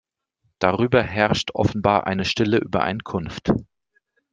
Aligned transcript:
Darüber 0.57 1.03
herrscht 1.03 1.51
offenbar 1.53 2.07
eine 2.07 2.25
stille 2.25 2.57
Übereinkunft. 2.57 3.51